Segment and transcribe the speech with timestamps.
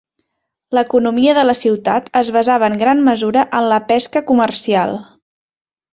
[0.77, 4.99] L'economia de la ciutat es basava en gran mesura en la pesca comercial.